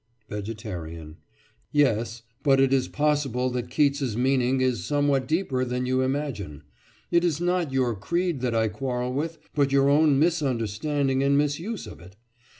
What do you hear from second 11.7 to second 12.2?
of it.